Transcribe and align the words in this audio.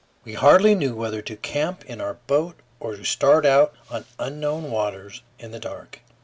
We 0.23 0.33
hardly 0.33 0.73
knew 0.73 0.95
whether 0.95 1.21
to 1.21 1.35
camp 1.35 1.85
in 1.85 2.01
our 2.01 2.15
boat 2.15 2.55
or 2.79 2.95
to 2.95 3.03
start 3.03 3.45
out 3.45 3.75
on 3.91 4.05
unknown 4.17 4.71
waters 4.71 5.21
in 5.37 5.51
the 5.51 5.59
dark. 5.59 5.99